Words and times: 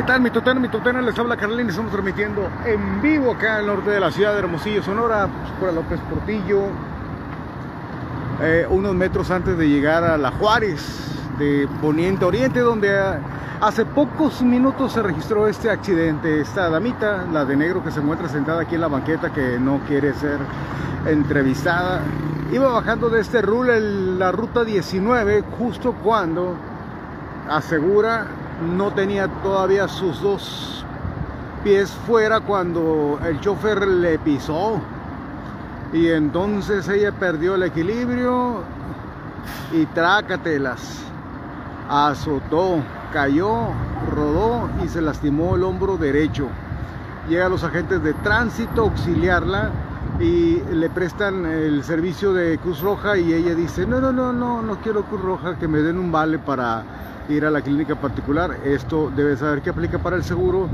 ¿Qué 0.00 0.06
tal, 0.06 0.22
mi 0.22 0.30
tuteno, 0.30 0.60
mi 0.60 0.68
tutena? 0.68 1.02
Les 1.02 1.18
habla 1.18 1.36
Carlín 1.36 1.66
y 1.66 1.68
estamos 1.68 1.92
transmitiendo 1.92 2.48
en 2.64 3.02
vivo 3.02 3.32
acá 3.32 3.56
al 3.56 3.66
norte 3.66 3.90
de 3.90 4.00
la 4.00 4.10
ciudad 4.10 4.32
de 4.32 4.38
Hermosillo, 4.38 4.82
Sonora, 4.82 5.28
pues, 5.28 5.52
por 5.60 5.74
López 5.74 6.00
Portillo, 6.08 6.62
eh, 8.40 8.66
unos 8.70 8.94
metros 8.94 9.30
antes 9.30 9.58
de 9.58 9.68
llegar 9.68 10.02
a 10.02 10.16
La 10.16 10.30
Juárez, 10.30 10.80
de 11.38 11.68
Poniente 11.82 12.24
Oriente, 12.24 12.60
donde 12.60 12.98
hace 13.60 13.84
pocos 13.84 14.40
minutos 14.40 14.94
se 14.94 15.02
registró 15.02 15.46
este 15.48 15.68
accidente. 15.68 16.40
Esta 16.40 16.70
damita, 16.70 17.26
la 17.30 17.44
de 17.44 17.56
negro 17.56 17.84
que 17.84 17.90
se 17.90 18.00
encuentra 18.00 18.26
sentada 18.26 18.62
aquí 18.62 18.76
en 18.76 18.80
la 18.80 18.88
banqueta, 18.88 19.34
que 19.34 19.58
no 19.58 19.80
quiere 19.86 20.14
ser 20.14 20.38
entrevistada, 21.04 22.00
iba 22.50 22.72
bajando 22.72 23.10
de 23.10 23.20
este 23.20 23.42
rule, 23.42 23.78
la 24.18 24.32
ruta 24.32 24.64
19, 24.64 25.44
justo 25.58 25.92
cuando 26.02 26.56
asegura 27.50 28.39
no 28.60 28.92
tenía 28.92 29.28
todavía 29.42 29.88
sus 29.88 30.20
dos 30.20 30.84
pies 31.64 31.90
fuera 32.06 32.40
cuando 32.40 33.18
el 33.26 33.40
chofer 33.40 33.86
le 33.86 34.18
pisó. 34.18 34.80
Y 35.92 36.08
entonces 36.08 36.88
ella 36.88 37.12
perdió 37.12 37.56
el 37.56 37.64
equilibrio 37.64 38.62
y 39.72 39.86
trácatelas 39.86 41.04
azotó 41.88 42.80
cayó 43.12 43.68
rodó 44.14 44.68
y 44.84 44.88
se 44.88 45.02
lastimó 45.02 45.56
el 45.56 45.64
hombro 45.64 45.96
derecho. 45.96 46.46
Llegan 47.28 47.50
los 47.50 47.64
agentes 47.64 48.02
de 48.02 48.14
tránsito 48.14 48.82
a 48.82 48.84
auxiliarla 48.84 49.70
y 50.20 50.60
le 50.72 50.88
prestan 50.90 51.46
el 51.46 51.82
servicio 51.82 52.32
de 52.32 52.58
Cruz 52.58 52.80
Roja 52.80 53.16
y 53.16 53.32
ella 53.32 53.54
dice 53.54 53.86
no 53.86 54.00
no 54.00 54.12
no 54.12 54.32
no 54.32 54.62
no 54.62 54.76
quiero 54.80 55.02
Cruz 55.04 55.22
Roja 55.22 55.56
que 55.56 55.66
me 55.66 55.78
den 55.78 55.98
un 55.98 56.12
vale 56.12 56.38
para 56.38 56.84
ir 57.28 57.44
a 57.44 57.50
la 57.50 57.62
clínica 57.62 57.94
particular. 57.94 58.58
Esto 58.64 59.12
debe 59.14 59.36
saber 59.36 59.62
que 59.62 59.70
aplica 59.70 59.98
para 59.98 60.16
el 60.16 60.24
seguro 60.24 60.68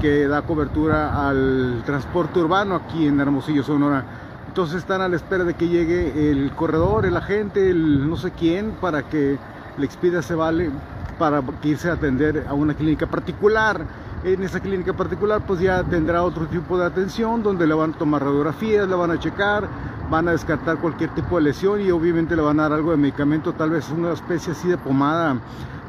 que 0.00 0.26
da 0.26 0.42
cobertura 0.42 1.28
al 1.28 1.82
transporte 1.84 2.38
urbano 2.38 2.74
aquí 2.74 3.06
en 3.06 3.20
Hermosillo, 3.20 3.62
Sonora. 3.62 4.04
Entonces 4.48 4.78
están 4.78 5.00
a 5.00 5.08
la 5.08 5.16
espera 5.16 5.44
de 5.44 5.54
que 5.54 5.68
llegue 5.68 6.30
el 6.30 6.52
corredor, 6.52 7.04
el 7.04 7.16
agente, 7.16 7.68
el 7.68 8.08
no 8.08 8.16
sé 8.16 8.30
quién, 8.30 8.72
para 8.80 9.02
que 9.02 9.38
le 9.76 9.84
expida 9.84 10.20
ese 10.20 10.34
vale 10.34 10.70
para 11.18 11.42
irse 11.62 11.90
a 11.90 11.94
atender 11.94 12.46
a 12.48 12.54
una 12.54 12.74
clínica 12.74 13.06
particular. 13.06 13.84
En 14.24 14.42
esa 14.42 14.60
clínica 14.60 14.92
particular 14.92 15.42
pues 15.46 15.60
ya 15.60 15.84
tendrá 15.84 16.22
otro 16.22 16.46
tipo 16.46 16.78
de 16.78 16.86
atención 16.86 17.42
donde 17.42 17.66
le 17.66 17.74
van 17.74 17.92
a 17.92 17.98
tomar 17.98 18.24
radiografías, 18.24 18.88
le 18.88 18.94
van 18.94 19.10
a 19.10 19.20
checar, 19.20 19.68
van 20.10 20.28
a 20.28 20.32
descartar 20.32 20.78
cualquier 20.78 21.10
tipo 21.10 21.36
de 21.36 21.42
lesión 21.42 21.80
y 21.80 21.90
obviamente 21.90 22.34
le 22.34 22.42
van 22.42 22.58
a 22.58 22.64
dar 22.64 22.72
algo 22.72 22.90
de 22.92 22.96
medicamento, 22.96 23.52
tal 23.52 23.70
vez 23.70 23.90
una 23.90 24.12
especie 24.12 24.52
así 24.52 24.68
de 24.68 24.78
pomada 24.78 25.36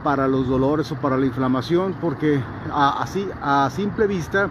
para 0.04 0.28
los 0.28 0.48
dolores 0.48 0.92
o 0.92 0.96
para 0.96 1.18
la 1.18 1.26
inflamación, 1.26 1.96
porque 2.00 2.42
así 2.72 3.28
a 3.42 3.70
simple 3.70 4.08
vista 4.08 4.50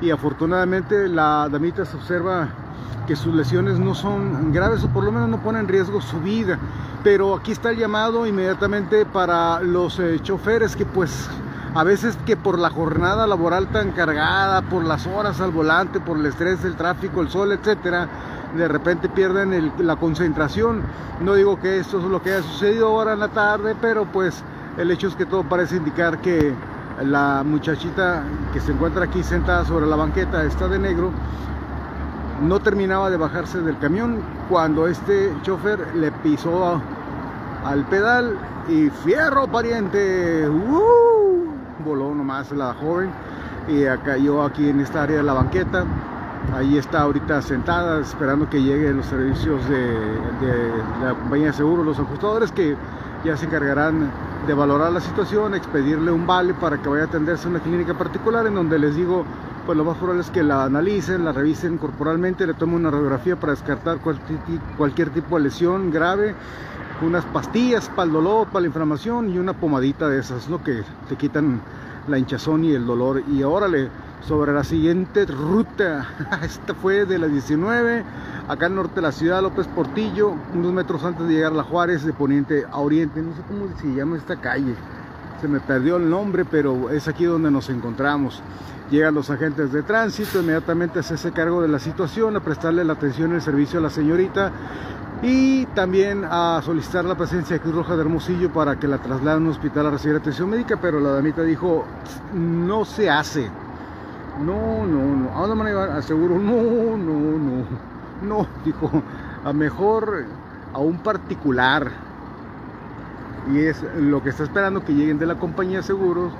y 0.00 0.10
afortunadamente 0.10 1.08
la 1.08 1.48
damita 1.50 1.84
se 1.84 1.96
observa 1.96 2.48
que 3.06 3.16
sus 3.16 3.34
lesiones 3.34 3.78
no 3.78 3.94
son 3.94 4.52
graves 4.52 4.82
o 4.84 4.88
por 4.88 5.04
lo 5.04 5.12
menos 5.12 5.28
no 5.28 5.38
ponen 5.42 5.62
en 5.62 5.68
riesgo 5.68 6.00
su 6.00 6.20
vida. 6.20 6.58
Pero 7.04 7.36
aquí 7.36 7.52
está 7.52 7.70
el 7.70 7.78
llamado 7.78 8.26
inmediatamente 8.26 9.06
para 9.06 9.60
los 9.60 9.98
eh, 10.00 10.18
choferes 10.22 10.74
que 10.74 10.84
pues 10.84 11.28
a 11.74 11.84
veces 11.84 12.18
que 12.26 12.36
por 12.36 12.58
la 12.58 12.70
jornada 12.70 13.26
laboral 13.26 13.68
tan 13.68 13.92
cargada, 13.92 14.62
por 14.62 14.84
las 14.84 15.06
horas 15.06 15.40
al 15.40 15.50
volante, 15.50 16.00
por 16.00 16.16
el 16.16 16.26
estrés 16.26 16.62
del 16.62 16.74
tráfico, 16.74 17.20
el 17.20 17.28
sol, 17.28 17.52
etcétera, 17.52 18.08
de 18.56 18.66
repente 18.66 19.08
pierden 19.08 19.72
la 19.78 19.96
concentración. 19.96 20.82
No 21.20 21.34
digo 21.34 21.60
que 21.60 21.78
esto 21.78 21.98
es 21.98 22.04
lo 22.04 22.22
que 22.22 22.32
haya 22.32 22.42
sucedido 22.42 22.88
ahora 22.88 23.12
en 23.12 23.20
la 23.20 23.28
tarde, 23.28 23.76
pero 23.80 24.06
pues 24.06 24.42
el 24.76 24.90
hecho 24.90 25.08
es 25.08 25.16
que 25.16 25.26
todo 25.26 25.42
parece 25.42 25.76
indicar 25.76 26.18
que 26.18 26.54
la 27.02 27.42
muchachita 27.44 28.22
que 28.52 28.60
se 28.60 28.72
encuentra 28.72 29.04
aquí 29.04 29.22
sentada 29.22 29.64
sobre 29.64 29.86
la 29.86 29.96
banqueta 29.96 30.44
está 30.44 30.68
de 30.68 30.78
negro. 30.78 31.10
No 32.42 32.60
terminaba 32.60 33.08
de 33.08 33.16
bajarse 33.16 33.60
del 33.60 33.78
camión 33.78 34.20
cuando 34.48 34.86
este 34.86 35.32
chofer 35.42 35.94
le 35.94 36.12
pisó 36.12 36.80
al 37.64 37.84
pedal 37.86 38.36
y 38.68 38.90
fierro 38.90 39.46
pariente 39.46 40.46
¡uh! 40.48 41.46
voló 41.84 42.14
nomás 42.14 42.50
la 42.52 42.74
joven 42.74 43.10
y 43.68 43.84
cayó 44.04 44.42
aquí 44.42 44.68
en 44.68 44.80
esta 44.80 45.04
área 45.04 45.18
de 45.18 45.22
la 45.22 45.32
banqueta. 45.32 45.84
Ahí 46.54 46.76
está 46.76 47.00
ahorita 47.00 47.40
sentada 47.40 48.00
esperando 48.00 48.48
que 48.48 48.62
lleguen 48.62 48.98
los 48.98 49.06
servicios 49.06 49.66
de, 49.68 49.78
de 49.78 50.70
la 51.02 51.14
compañía 51.14 51.48
de 51.48 51.52
seguros 51.54 51.84
los 51.84 51.98
ajustadores 51.98 52.52
que 52.52 52.76
ya 53.24 53.36
se 53.36 53.46
encargarán 53.46 54.10
de 54.46 54.54
valorar 54.54 54.92
la 54.92 55.00
situación, 55.00 55.54
expedirle 55.54 56.12
un 56.12 56.26
vale 56.26 56.54
para 56.54 56.80
que 56.80 56.88
vaya 56.88 57.04
a 57.04 57.06
atenderse 57.06 57.48
a 57.48 57.50
una 57.50 57.60
clínica 57.60 57.94
particular 57.94 58.46
en 58.46 58.54
donde 58.54 58.78
les 58.78 58.94
digo, 58.94 59.24
pues 59.64 59.76
lo 59.76 59.84
más 59.84 59.96
probable 59.96 60.22
es 60.22 60.30
que 60.30 60.44
la 60.44 60.64
analicen, 60.64 61.24
la 61.24 61.32
revisen 61.32 61.78
corporalmente, 61.78 62.46
le 62.46 62.54
tomen 62.54 62.76
una 62.76 62.90
radiografía 62.90 63.34
para 63.34 63.52
descartar 63.52 63.98
cualquier 63.98 65.10
tipo 65.10 65.36
de 65.36 65.42
lesión 65.42 65.90
grave, 65.90 66.34
unas 67.02 67.24
pastillas 67.26 67.88
para 67.88 68.04
el 68.04 68.12
dolor, 68.12 68.46
para 68.46 68.60
la 68.60 68.66
inflamación 68.68 69.30
y 69.30 69.38
una 69.38 69.52
pomadita 69.52 70.08
de 70.08 70.20
esas, 70.20 70.48
lo 70.48 70.62
que 70.62 70.84
te 71.08 71.16
quitan 71.16 71.60
la 72.06 72.16
hinchazón 72.16 72.64
y 72.64 72.72
el 72.72 72.86
dolor. 72.86 73.22
Y 73.28 73.42
órale, 73.42 73.88
sobre 74.22 74.52
la 74.52 74.64
siguiente 74.64 75.26
ruta, 75.26 76.08
esta 76.42 76.74
fue 76.74 77.04
de 77.04 77.18
la 77.18 77.26
19 77.26 78.04
acá 78.48 78.66
al 78.66 78.74
norte 78.74 78.96
de 78.96 79.02
la 79.02 79.12
ciudad, 79.12 79.42
López 79.42 79.66
Portillo, 79.66 80.34
unos 80.54 80.72
metros 80.72 81.04
antes 81.04 81.26
de 81.26 81.34
llegar 81.34 81.52
a 81.52 81.56
La 81.56 81.62
Juárez, 81.64 82.04
de 82.04 82.12
poniente 82.12 82.64
a 82.70 82.78
oriente, 82.78 83.20
no 83.20 83.34
sé 83.34 83.42
cómo 83.48 83.66
se 83.80 83.94
llama 83.94 84.16
esta 84.16 84.36
calle, 84.36 84.74
se 85.40 85.48
me 85.48 85.60
perdió 85.60 85.96
el 85.96 86.08
nombre, 86.08 86.44
pero 86.44 86.90
es 86.90 87.08
aquí 87.08 87.24
donde 87.24 87.50
nos 87.50 87.68
encontramos. 87.68 88.42
Llegan 88.90 89.14
los 89.14 89.30
agentes 89.30 89.72
de 89.72 89.82
tránsito, 89.82 90.40
inmediatamente 90.40 91.02
se 91.02 91.14
hace 91.14 91.32
cargo 91.32 91.60
de 91.60 91.68
la 91.68 91.80
situación, 91.80 92.36
a 92.36 92.40
prestarle 92.40 92.84
la 92.84 92.92
atención 92.92 93.32
y 93.32 93.34
el 93.34 93.42
servicio 93.42 93.80
a 93.80 93.82
la 93.82 93.90
señorita 93.90 94.52
y 95.22 95.66
también 95.66 96.24
a 96.24 96.60
solicitar 96.64 97.04
la 97.04 97.16
presencia 97.16 97.56
de 97.56 97.60
Cruz 97.60 97.74
Roja 97.74 97.96
de 97.96 98.02
Hermosillo 98.02 98.52
para 98.52 98.78
que 98.78 98.86
la 98.86 98.98
trasladen 98.98 99.42
a 99.42 99.46
un 99.46 99.52
hospital 99.52 99.86
a 99.86 99.90
recibir 99.90 100.16
atención 100.16 100.48
médica, 100.48 100.78
pero 100.80 101.00
la 101.00 101.10
damita 101.10 101.42
dijo, 101.42 101.84
no 102.32 102.84
se 102.84 103.10
hace. 103.10 103.50
No, 104.36 104.86
no, 104.86 105.16
no. 105.16 105.30
¿A 105.36 105.46
dónde 105.46 105.72
van 105.72 105.90
a 105.90 106.00
no, 106.00 106.96
no, 106.96 107.38
no. 107.38 107.64
No, 108.22 108.46
dijo, 108.64 108.90
a 109.44 109.52
mejor 109.52 110.24
a 110.72 110.78
un 110.78 110.98
particular. 110.98 111.90
Y 113.52 113.58
es 113.60 113.82
lo 113.96 114.22
que 114.22 114.30
está 114.30 114.42
esperando 114.42 114.84
que 114.84 114.92
lleguen 114.92 115.18
de 115.18 115.26
la 115.26 115.36
compañía 115.36 115.78
de 115.78 115.82
seguros 115.84 116.32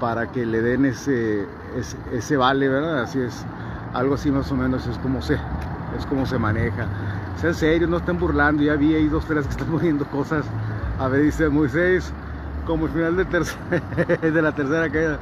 para 0.00 0.30
que 0.30 0.46
le 0.46 0.62
den 0.62 0.84
ese, 0.86 1.46
ese, 2.12 2.36
vale, 2.36 2.68
¿verdad? 2.68 3.02
Así 3.02 3.20
es, 3.20 3.44
algo 3.92 4.14
así 4.14 4.30
más 4.30 4.50
o 4.52 4.56
menos 4.56 4.86
es 4.86 4.96
como 4.98 5.20
se, 5.20 5.34
es 5.34 6.06
como 6.08 6.26
se 6.26 6.38
maneja. 6.38 6.86
Sean 7.40 7.54
serios, 7.54 7.90
no 7.90 7.96
estén 7.96 8.18
burlando, 8.18 8.62
ya 8.62 8.76
vi 8.76 8.94
ahí 8.94 9.08
dos, 9.08 9.24
tres 9.26 9.46
que 9.46 9.50
están 9.52 9.68
poniendo 9.72 10.04
cosas. 10.06 10.44
A 10.98 11.08
ver, 11.08 11.22
dice 11.22 11.48
Moisés, 11.48 12.12
como 12.66 12.86
el 12.86 12.92
final 12.92 13.16
de, 13.16 13.24
de 14.30 14.42
la 14.42 14.52
tercera 14.52 14.88
caída. 14.90 15.18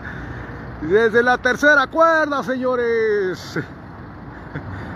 Desde 0.89 1.23
la 1.23 1.39
tercera 1.39 1.87
cuerda, 1.87 2.43
señores. 2.43 3.59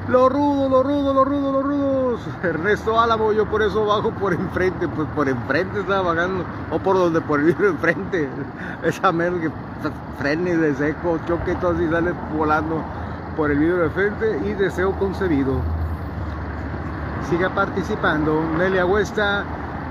Los 0.08 0.32
rudos, 0.32 0.70
los 0.70 0.84
rudos, 0.84 1.14
los 1.14 1.26
rudos, 1.26 1.52
los 1.52 1.64
rudos. 1.64 2.20
Ernesto 2.42 3.00
Álamo, 3.00 3.32
yo 3.32 3.44
por 3.46 3.60
eso 3.62 3.84
bajo 3.86 4.10
por 4.12 4.32
enfrente, 4.32 4.86
pues 4.86 5.08
por 5.16 5.28
enfrente 5.28 5.80
estaba 5.80 6.14
bajando, 6.14 6.44
o 6.70 6.78
por 6.78 6.96
donde, 6.96 7.20
por 7.20 7.40
el 7.40 7.46
vidrio 7.46 7.70
enfrente. 7.70 8.28
Esa 8.84 9.10
menos 9.10 9.40
que 9.40 9.50
frenes 10.18 10.60
de 10.60 10.74
seco, 10.76 11.18
choque 11.26 11.56
todo 11.56 11.72
así 11.72 11.88
sale 11.88 12.12
volando 12.36 12.82
por 13.36 13.50
el 13.50 13.58
vidrio 13.58 13.78
de 13.78 13.90
frente 13.90 14.40
y 14.44 14.54
deseo 14.54 14.92
concebido. 14.92 15.60
Siga 17.28 17.50
participando. 17.50 18.44
Nelly 18.58 18.78
Agüesta 18.78 19.44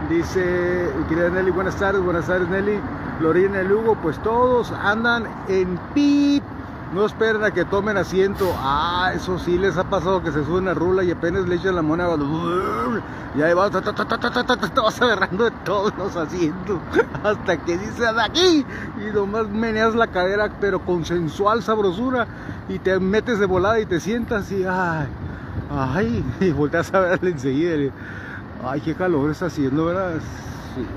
dice, 0.09 0.89
querida 1.09 1.29
Nelly, 1.29 1.51
buenas 1.51 1.75
tardes, 1.75 2.01
buenas 2.01 2.25
tardes 2.25 2.47
Nelly. 2.47 2.79
Lorena 3.19 3.63
Lugo, 3.63 3.95
pues 4.01 4.21
todos 4.21 4.71
andan 4.71 5.25
en 5.47 5.79
pip 5.93 6.43
no 6.93 7.05
esperen 7.05 7.43
a 7.43 7.51
que 7.51 7.65
tomen 7.65 7.97
asiento. 7.97 8.53
Ah, 8.57 9.11
eso 9.13 9.37
sí 9.37 9.57
les 9.57 9.75
ha 9.77 9.83
pasado 9.83 10.23
que 10.23 10.31
se 10.31 10.45
suben 10.45 10.67
a 10.67 10.73
rula 10.73 11.03
y 11.03 11.11
apenas 11.11 11.47
le 11.47 11.55
echan 11.55 11.75
la 11.75 11.81
moneda. 11.81 12.15
Y 13.35 13.41
ahí 13.41 13.53
vas, 13.53 13.71
vas 13.71 15.01
agarrando 15.01 15.43
de 15.43 15.51
todos 15.65 15.93
los 15.97 16.15
asientos. 16.15 16.79
Hasta 17.23 17.57
que 17.57 17.77
dices 17.77 18.07
aquí. 18.17 18.65
Y 18.97 19.13
nomás 19.13 19.49
meneas 19.49 19.93
la 19.93 20.07
cadera, 20.07 20.49
pero 20.61 20.79
con 20.79 21.03
sensual 21.03 21.63
sabrosura. 21.63 22.27
Y 22.69 22.79
te 22.79 22.97
metes 22.99 23.39
de 23.39 23.45
volada 23.45 23.79
y 23.79 23.85
te 23.85 23.99
sientas 23.99 24.51
y 24.51 24.63
ay, 24.63 25.07
ay, 25.69 26.23
y 26.39 26.51
volteas 26.51 26.93
a 26.93 26.99
verle 26.99 27.31
enseguida. 27.31 27.91
Ay, 28.63 28.79
qué 28.81 28.95
calor 28.95 29.31
está 29.31 29.47
haciendo, 29.47 29.85
¿verdad? 29.85 30.13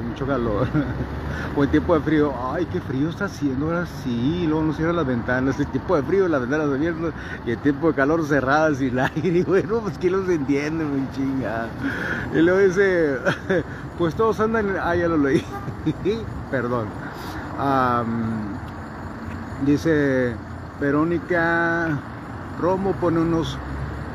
Mucho 0.09 0.27
calor. 0.27 0.67
o 1.57 1.63
el 1.63 1.71
tiempo 1.71 1.95
de 1.95 2.01
frío, 2.01 2.33
ay, 2.53 2.67
qué 2.67 2.81
frío 2.81 3.09
está 3.09 3.27
haciendo 3.27 3.67
ahora 3.67 3.87
sí, 3.87 4.45
luego 4.47 4.65
no 4.65 4.73
cierran 4.73 4.97
las 4.97 5.07
ventanas, 5.07 5.59
el 5.61 5.67
tiempo 5.69 5.97
de 5.97 6.03
frío, 6.03 6.29
las 6.29 6.41
ventanas 6.41 6.69
abiertas, 6.69 7.13
y 7.47 7.51
el 7.51 7.59
tiempo 7.59 7.89
de 7.89 7.95
calor 7.95 8.25
cerradas 8.27 8.81
y 8.81 8.89
el 8.89 8.99
aire, 8.99 9.39
y 9.39 9.43
bueno, 9.43 9.81
pues 9.81 9.99
que 9.99 10.11
los 10.11 10.29
entiende, 10.29 10.85
mi 10.85 11.09
chinga. 11.13 11.67
Y 12.35 12.41
luego 12.41 12.59
dice, 12.59 13.19
pues 13.99 14.15
todos 14.15 14.41
andan, 14.41 14.77
ah, 14.83 14.95
ya 14.95 15.09
lo 15.09 15.19
leí, 15.19 15.45
perdón. 16.51 16.87
Dice 19.67 20.35
Verónica 20.81 21.99
Romo 22.61 22.93
pone 22.93 23.21
unos 23.21 23.59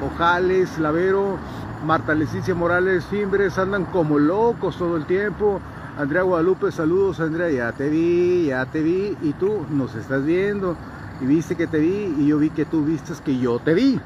ojales, 0.02 0.78
lavero. 0.80 1.38
Marta 1.84 2.16
Leticia 2.16 2.56
Morales 2.56 3.04
Fimbres 3.06 3.58
andan 3.58 3.86
como 3.86 4.18
locos 4.18 4.78
todo 4.78 4.96
el 4.96 5.06
tiempo. 5.06 5.60
Andrea 5.98 6.24
Guadalupe, 6.24 6.72
saludos 6.72 7.20
Andrea, 7.20 7.52
ya 7.52 7.72
te 7.74 7.90
vi, 7.90 8.46
ya 8.48 8.66
te 8.66 8.82
vi 8.82 9.18
y 9.22 9.34
tú 9.34 9.66
nos 9.70 9.94
estás 9.96 10.24
viendo 10.24 10.78
y 11.20 11.26
viste 11.26 11.56
que 11.56 11.68
te 11.68 11.80
vi 11.80 12.16
y 12.18 12.28
yo 12.28 12.38
vi 12.38 12.52
que 12.52 12.66
tú 12.66 12.86
vistes 12.86 13.20
que 13.20 13.38
yo 13.38 13.60
te 13.60 13.74
vi. 13.74 14.00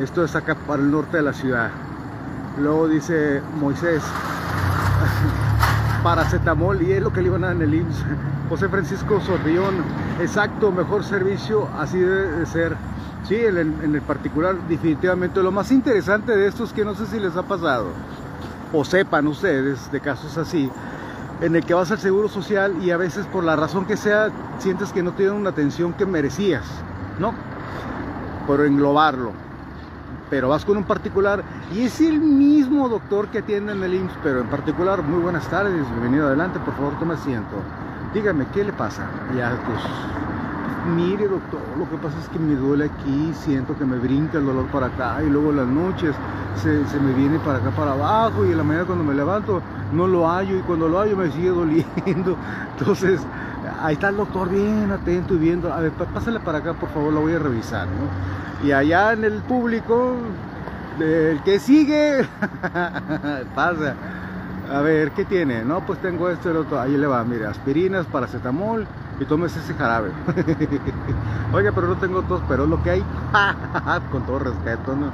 Esto 0.00 0.24
es 0.24 0.34
acá 0.34 0.56
para 0.66 0.82
el 0.82 0.90
norte 0.90 1.18
de 1.18 1.22
la 1.22 1.32
ciudad. 1.32 1.70
Luego 2.60 2.88
dice 2.88 3.40
Moisés, 3.60 4.02
paracetamol 6.02 6.82
y 6.82 6.92
es 6.92 7.02
lo 7.02 7.12
que 7.12 7.22
le 7.22 7.28
iban 7.28 7.44
a 7.44 7.48
dar 7.48 7.56
en 7.56 7.62
el 7.62 7.74
IMSS. 7.74 8.04
José 8.48 8.68
Francisco 8.68 9.20
Sorrión, 9.20 9.76
exacto, 10.20 10.72
mejor 10.72 11.04
servicio, 11.04 11.68
así 11.78 11.98
debe 11.98 12.32
de 12.32 12.46
ser. 12.46 12.76
Sí, 13.24 13.34
en 13.34 13.94
el, 13.94 14.02
particular, 14.02 14.56
definitivamente. 14.68 15.42
Lo 15.42 15.52
más 15.52 15.70
interesante 15.70 16.36
de 16.36 16.46
esto 16.46 16.64
es 16.64 16.72
que 16.72 16.84
no 16.84 16.94
sé 16.94 17.06
si 17.06 17.18
les 17.20 17.36
ha 17.36 17.42
pasado, 17.42 17.88
o 18.72 18.84
sepan 18.84 19.26
ustedes 19.26 19.90
de 19.92 20.00
casos 20.00 20.38
así, 20.38 20.70
en 21.40 21.54
el 21.54 21.64
que 21.64 21.74
vas 21.74 21.90
al 21.90 21.98
seguro 21.98 22.28
social 22.28 22.74
y 22.82 22.90
a 22.90 22.96
veces 22.96 23.26
por 23.26 23.44
la 23.44 23.54
razón 23.54 23.84
que 23.84 23.96
sea, 23.96 24.30
sientes 24.58 24.92
que 24.92 25.02
no 25.02 25.12
tienen 25.12 25.34
una 25.34 25.50
atención 25.50 25.92
que 25.92 26.06
merecías, 26.06 26.64
¿no? 27.18 27.34
Por 28.46 28.64
englobarlo. 28.64 29.32
Pero 30.30 30.48
vas 30.48 30.64
con 30.64 30.76
un 30.76 30.84
particular 30.84 31.42
y 31.74 31.82
es 31.82 32.00
el 32.00 32.20
mismo 32.20 32.88
doctor 32.88 33.28
que 33.28 33.38
atiende 33.38 33.72
en 33.72 33.82
el 33.82 33.94
IMSS, 33.94 34.18
pero 34.22 34.40
en 34.40 34.46
particular, 34.48 35.02
muy 35.02 35.20
buenas 35.20 35.48
tardes, 35.48 35.88
bienvenido 35.90 36.26
adelante, 36.26 36.58
por 36.60 36.74
favor 36.74 36.98
tome 36.98 37.14
asiento. 37.14 37.56
Dígame, 38.14 38.46
¿qué 38.54 38.64
le 38.64 38.72
pasa? 38.72 39.06
Ya, 39.36 39.58
pues, 39.66 39.80
mire 40.94 41.28
doctor, 41.28 41.60
lo 41.78 41.88
que 41.88 41.96
pasa 41.96 42.18
es 42.20 42.28
que 42.28 42.38
me 42.38 42.54
duele 42.54 42.86
aquí, 42.86 43.32
siento 43.34 43.76
que 43.76 43.84
me 43.84 43.98
brinca 43.98 44.38
el 44.38 44.46
dolor 44.46 44.66
para 44.66 44.86
acá 44.86 45.22
y 45.22 45.30
luego 45.30 45.52
las 45.52 45.66
noches 45.66 46.14
se, 46.56 46.70
me 47.00 47.12
viene 47.12 47.38
para 47.40 47.58
acá 47.58 47.70
para 47.70 47.92
abajo 47.92 48.44
y 48.46 48.52
en 48.52 48.58
la 48.58 48.64
mañana 48.64 48.86
cuando 48.86 49.04
me 49.04 49.14
levanto 49.14 49.62
no 49.92 50.06
lo 50.06 50.28
hallo 50.28 50.56
y 50.56 50.60
cuando 50.60 50.88
lo 50.88 50.98
hallo 50.98 51.16
me 51.16 51.30
sigue 51.30 51.48
doliendo. 52.04 52.36
Entonces, 52.78 53.20
ahí 53.80 53.94
está 53.94 54.08
el 54.08 54.16
doctor 54.16 54.48
bien 54.48 54.90
atento 54.90 55.34
y 55.34 55.38
viendo, 55.38 55.72
a 55.72 55.80
ver, 55.80 55.92
pásale 55.92 56.40
para 56.40 56.58
acá 56.58 56.74
por 56.74 56.88
favor, 56.90 57.12
lo 57.12 57.20
voy 57.20 57.34
a 57.34 57.38
revisar. 57.38 57.86
Y 58.64 58.72
allá 58.72 59.12
en 59.12 59.24
el 59.24 59.40
público, 59.42 60.16
el 61.00 61.40
que 61.42 61.58
sigue, 61.60 62.26
pasa. 63.54 63.94
A 64.70 64.80
ver, 64.80 65.12
¿qué 65.12 65.24
tiene? 65.24 65.64
No, 65.64 65.80
pues 65.86 65.98
tengo 66.00 66.28
esto 66.28 66.48
y 66.48 66.50
el 66.50 66.58
otro. 66.58 66.78
Ahí 66.78 66.94
le 66.98 67.06
va, 67.06 67.24
mire, 67.24 67.46
aspirinas, 67.46 68.04
paracetamol 68.06 68.86
y 69.20 69.24
tomes 69.24 69.56
ese 69.56 69.74
jarabe. 69.74 70.10
Oiga, 71.52 71.72
pero 71.74 71.88
no 71.88 71.96
tengo 71.96 72.22
tos, 72.22 72.42
pero 72.48 72.64
es 72.64 72.70
lo 72.70 72.82
que 72.82 72.90
hay. 72.90 73.04
Con 74.12 74.24
todo 74.26 74.38
respeto, 74.40 74.94
¿no? 74.94 75.10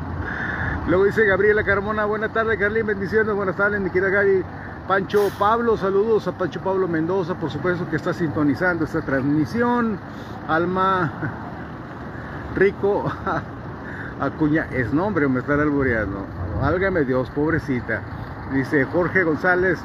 Luego 0.88 1.04
dice 1.04 1.24
Gabriela 1.24 1.64
Carmona, 1.64 2.04
buenas 2.04 2.32
tardes, 2.32 2.58
Carlín, 2.58 2.86
bendiciones, 2.86 3.34
buenas 3.34 3.56
tardes, 3.56 3.80
mi 3.80 3.90
querida 3.90 4.10
Gaby. 4.10 4.44
Pancho 4.86 5.30
Pablo, 5.38 5.78
saludos 5.78 6.28
a 6.28 6.32
Pancho 6.32 6.60
Pablo 6.60 6.86
Mendoza, 6.86 7.34
por 7.36 7.50
supuesto 7.50 7.88
que 7.88 7.96
está 7.96 8.12
sintonizando 8.12 8.84
esta 8.84 9.00
transmisión. 9.00 9.98
Alma 10.46 11.10
Rico 12.54 13.10
Acuña, 14.20 14.66
es 14.72 14.92
nombre, 14.92 15.26
me 15.26 15.40
está 15.40 15.54
albureando. 15.54 16.26
Válgame 16.60 17.04
Dios, 17.04 17.30
pobrecita. 17.30 18.02
Dice 18.52 18.84
Jorge 18.84 19.24
González, 19.24 19.78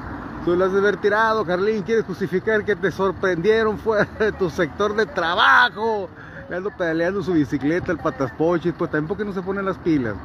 tú 0.46 0.56
lo 0.56 0.66
has 0.66 0.74
de 0.74 0.80
haber 0.80 0.98
tirado, 0.98 1.46
Carlín, 1.46 1.84
quieres 1.84 2.06
justificar 2.06 2.64
que 2.64 2.76
te 2.76 2.92
sorprendieron 2.92 3.78
fuera 3.78 4.08
de 4.20 4.32
tu 4.32 4.50
sector 4.50 4.96
de 4.96 5.06
trabajo. 5.06 6.10
Le 6.50 6.56
ando 6.58 6.72
pedaleando 6.72 7.22
su 7.22 7.34
bicicleta, 7.34 7.92
el 7.92 8.00
pataspoches, 8.00 8.74
pues 8.78 8.90
también 8.90 9.08
porque 9.08 9.24
no 9.24 9.34
se 9.34 9.42
ponen 9.42 9.66
las 9.66 9.78
pilas. 9.78 10.16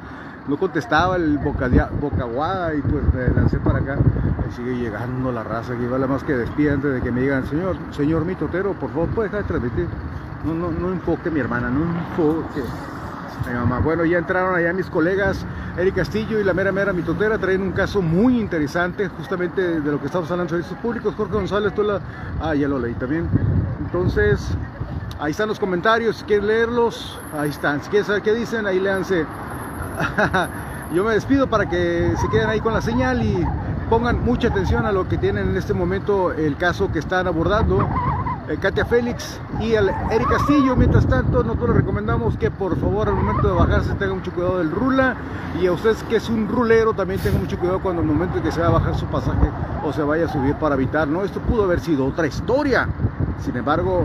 No 0.48 0.58
contestaba 0.58 1.16
el 1.16 1.38
bocaguada 1.38 2.74
y 2.74 2.80
pues 2.82 3.02
me 3.14 3.28
lancé 3.28 3.58
para 3.58 3.78
acá. 3.78 3.94
Ahí 3.94 4.52
sigue 4.54 4.76
llegando 4.76 5.32
la 5.32 5.42
raza, 5.42 5.74
que 5.76 5.86
vale 5.86 6.06
más 6.06 6.22
que 6.22 6.34
despida 6.34 6.74
antes 6.74 6.94
de 6.94 7.00
que 7.00 7.10
me 7.10 7.22
digan, 7.22 7.46
señor, 7.46 7.76
señor 7.92 8.24
mitotero, 8.24 8.72
por 8.74 8.90
favor, 8.90 9.08
puede 9.08 9.28
dejar 9.28 9.42
de 9.42 9.48
transmitir. 9.48 9.86
No, 10.44 10.54
no, 10.54 10.70
no 10.70 10.92
enfoque 10.92 11.30
mi 11.30 11.40
hermana, 11.40 11.70
no 11.70 11.82
enfoque. 11.82 12.62
Mi 13.46 13.54
mamá. 13.54 13.80
Bueno, 13.80 14.04
ya 14.04 14.18
entraron 14.18 14.54
allá 14.54 14.72
mis 14.72 14.86
colegas 14.86 15.44
Eric 15.76 15.96
Castillo 15.96 16.38
y 16.38 16.44
la 16.44 16.54
mera 16.54 16.70
mera 16.70 16.92
mitotera 16.92 17.36
traen 17.36 17.60
un 17.60 17.72
caso 17.72 18.00
muy 18.00 18.38
interesante 18.38 19.08
justamente 19.08 19.80
de 19.80 19.90
lo 19.90 19.98
que 19.98 20.06
estamos 20.06 20.30
hablando 20.30 20.54
de 20.54 20.62
servicios 20.62 20.80
públicos. 20.80 21.14
Jorge 21.16 21.32
González, 21.32 21.74
tú 21.74 21.82
la... 21.82 22.00
Ah, 22.40 22.54
ya 22.54 22.68
lo 22.68 22.78
leí 22.78 22.94
también. 22.94 23.28
Entonces, 23.80 24.40
ahí 25.18 25.32
están 25.32 25.48
los 25.48 25.58
comentarios, 25.58 26.18
si 26.18 26.24
quieren 26.26 26.46
leerlos, 26.46 27.18
ahí 27.36 27.50
están. 27.50 27.82
Si 27.82 27.90
quieren 27.90 28.06
saber 28.06 28.22
qué 28.22 28.34
dicen, 28.34 28.66
ahí 28.66 28.78
léanse. 28.78 29.26
Yo 30.94 31.02
me 31.02 31.14
despido 31.14 31.48
para 31.48 31.68
que 31.68 32.14
se 32.20 32.28
queden 32.28 32.48
ahí 32.48 32.60
con 32.60 32.72
la 32.72 32.80
señal 32.80 33.24
y 33.24 33.44
pongan 33.90 34.24
mucha 34.24 34.48
atención 34.48 34.86
a 34.86 34.92
lo 34.92 35.08
que 35.08 35.18
tienen 35.18 35.50
en 35.50 35.56
este 35.56 35.74
momento 35.74 36.32
el 36.32 36.56
caso 36.56 36.92
que 36.92 37.00
están 37.00 37.26
abordando. 37.26 37.88
Eh, 38.48 38.58
Katia 38.60 38.84
Félix 38.84 39.40
y 39.58 39.72
el 39.72 39.90
Eric 40.10 40.28
Castillo. 40.28 40.76
Mientras 40.76 41.06
tanto, 41.06 41.42
nosotros 41.42 41.70
les 41.70 41.78
recomendamos 41.78 42.36
que 42.36 42.50
por 42.50 42.78
favor 42.78 43.08
al 43.08 43.14
momento 43.14 43.48
de 43.48 43.54
bajarse 43.54 43.94
tengan 43.94 44.18
mucho 44.18 44.32
cuidado 44.32 44.58
del 44.58 44.70
rula 44.70 45.16
y 45.58 45.66
a 45.66 45.72
ustedes 45.72 46.02
que 46.02 46.16
es 46.16 46.28
un 46.28 46.46
rulero 46.48 46.92
también 46.92 47.20
tengan 47.20 47.40
mucho 47.40 47.58
cuidado 47.58 47.80
cuando 47.80 48.02
el 48.02 48.08
momento 48.08 48.38
en 48.38 48.44
que 48.44 48.52
se 48.52 48.60
va 48.60 48.66
a 48.66 48.70
bajar 48.70 48.96
su 48.96 49.06
pasaje 49.06 49.50
o 49.82 49.92
se 49.94 50.02
vaya 50.02 50.26
a 50.26 50.28
subir 50.28 50.54
para 50.56 50.74
evitar, 50.74 51.08
¿no? 51.08 51.24
Esto 51.24 51.40
pudo 51.40 51.64
haber 51.64 51.80
sido 51.80 52.04
otra 52.06 52.26
historia. 52.26 52.86
Sin 53.42 53.56
embargo, 53.56 54.04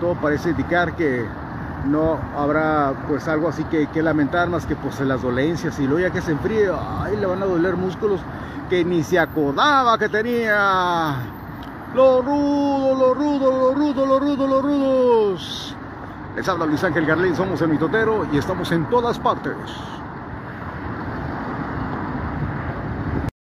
todo 0.00 0.14
parece 0.14 0.50
indicar 0.50 0.96
que 0.96 1.26
no 1.84 2.18
habrá 2.36 2.94
pues 3.06 3.28
algo 3.28 3.48
así 3.48 3.64
que, 3.64 3.86
que 3.88 4.02
lamentar 4.02 4.48
más 4.48 4.64
que 4.64 4.76
pues 4.76 4.98
las 5.00 5.20
dolencias 5.20 5.78
y 5.78 5.86
luego 5.86 6.08
ya 6.08 6.10
que 6.10 6.22
se 6.22 6.32
enfríe, 6.32 6.70
ay, 6.72 7.18
le 7.18 7.26
van 7.26 7.42
a 7.42 7.46
doler 7.46 7.76
músculos 7.76 8.20
que 8.70 8.82
ni 8.82 9.02
se 9.02 9.18
acordaba 9.18 9.98
que 9.98 10.08
tenía. 10.08 11.37
Los 11.94 12.24
rudos, 12.24 12.98
los 12.98 13.16
rudos, 13.16 13.54
los 13.54 13.74
rudos, 13.74 14.08
los 14.08 14.20
rudos, 14.20 14.50
los 14.50 14.62
rudos. 14.62 15.76
Les 16.36 16.48
habla 16.48 16.66
Luis 16.66 16.84
Ángel 16.84 17.06
Garlín, 17.06 17.34
somos 17.34 17.60
el 17.62 17.68
mitotero 17.68 18.26
y 18.30 18.38
estamos 18.38 18.70
en 18.72 18.84
todas 18.90 19.18
partes. 19.18 19.54